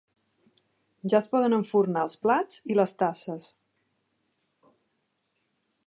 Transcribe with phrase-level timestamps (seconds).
[1.13, 3.53] Ja es poden enfornar els plats i les tasses.